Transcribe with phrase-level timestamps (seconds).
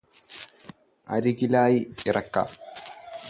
[1.07, 2.49] അരികിലായി ഇറക്കാം